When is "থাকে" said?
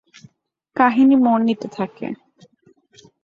1.67-2.05